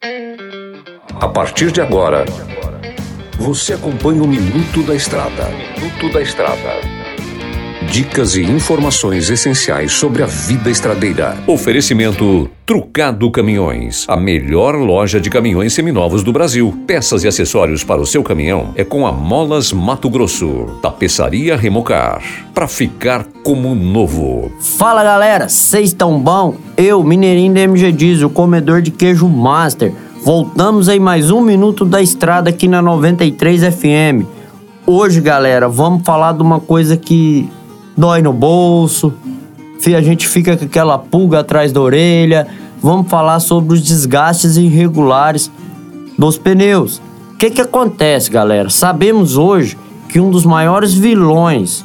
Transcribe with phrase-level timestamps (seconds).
[0.00, 2.24] A partir de agora,
[3.36, 5.48] você acompanha o Minuto da Estrada.
[5.50, 6.97] Minuto da Estrada.
[7.90, 11.36] Dicas e informações essenciais sobre a vida estradeira.
[11.46, 16.78] Oferecimento Trucado Caminhões, a melhor loja de caminhões seminovos do Brasil.
[16.86, 20.78] Peças e acessórios para o seu caminhão é com a Molas Mato Grosso.
[20.82, 22.22] Tapeçaria Remocar,
[22.52, 24.52] para ficar como novo.
[24.60, 26.56] Fala galera, vocês estão bom?
[26.76, 29.92] Eu, Mineirinho da MG Diesel, comedor de queijo master.
[30.22, 34.26] Voltamos em mais um minuto da estrada aqui na 93 FM.
[34.86, 37.48] Hoje, galera, vamos falar de uma coisa que
[37.98, 39.12] dói no bolso,
[39.86, 42.46] a gente fica com aquela pulga atrás da orelha.
[42.80, 45.50] Vamos falar sobre os desgastes irregulares
[46.16, 47.00] dos pneus.
[47.32, 48.70] O que, que acontece, galera?
[48.70, 49.76] Sabemos hoje
[50.08, 51.84] que um dos maiores vilões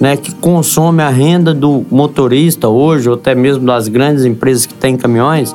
[0.00, 4.74] né, que consome a renda do motorista hoje, ou até mesmo das grandes empresas que
[4.74, 5.54] têm caminhões,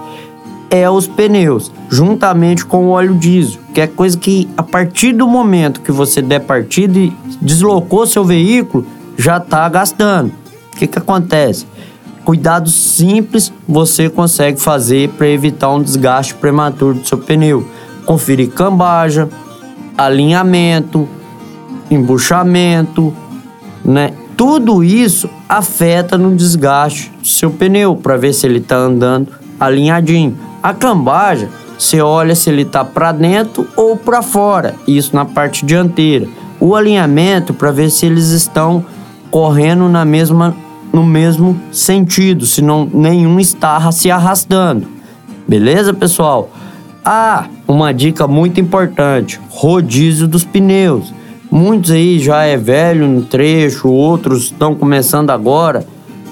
[0.71, 5.27] é os pneus, juntamente com o óleo diesel, que é coisa que a partir do
[5.27, 8.85] momento que você der partida e deslocou seu veículo,
[9.19, 10.31] já está gastando.
[10.73, 11.67] O que, que acontece?
[12.23, 17.67] Cuidados simples você consegue fazer para evitar um desgaste prematuro do seu pneu.
[18.05, 19.27] Conferir cambagem,
[19.97, 21.05] alinhamento,
[21.91, 23.13] embuchamento,
[23.83, 24.13] né?
[24.37, 30.37] Tudo isso afeta no desgaste do seu pneu para ver se ele está andando alinhadinho.
[30.63, 35.65] A cambagem, você olha se ele está para dentro ou para fora, isso na parte
[35.65, 36.25] dianteira.
[36.57, 38.85] O alinhamento para ver se eles estão
[39.31, 40.55] correndo na mesma,
[40.91, 44.87] no mesmo sentido, senão nenhum está se arrastando.
[45.47, 46.49] Beleza, pessoal?
[47.03, 51.13] Ah, uma dica muito importante: rodízio dos pneus.
[51.51, 55.85] Muitos aí já é velho no trecho, outros estão começando agora.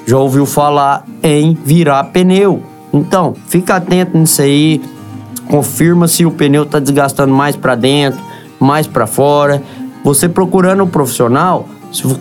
[0.06, 2.62] Já ouviu falar em virar pneu.
[2.94, 4.80] Então, fica atento nisso aí.
[5.50, 8.20] Confirma se o pneu está desgastando mais para dentro,
[8.60, 9.64] mais para fora.
[10.04, 11.68] Você procurando um profissional,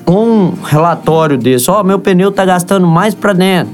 [0.04, 3.72] com um relatório desse, ó, oh, meu pneu tá gastando mais para dentro,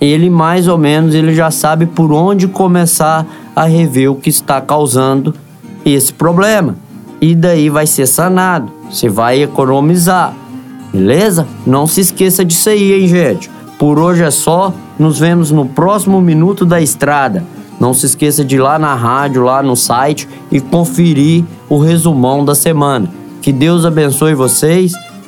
[0.00, 4.60] ele mais ou menos ele já sabe por onde começar a rever o que está
[4.60, 5.34] causando
[5.84, 6.76] esse problema.
[7.20, 10.34] E daí vai ser sanado, você vai economizar.
[10.92, 11.46] Beleza?
[11.66, 13.50] Não se esqueça disso aí, hein, gente.
[13.78, 14.72] Por hoje é só.
[14.98, 17.44] Nos vemos no próximo minuto da estrada.
[17.78, 22.44] Não se esqueça de ir lá na rádio, lá no site e conferir o resumão
[22.44, 23.08] da semana.
[23.40, 24.92] Que Deus abençoe vocês